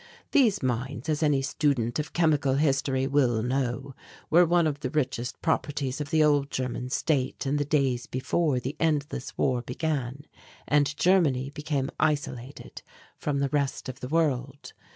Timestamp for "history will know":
2.55-3.93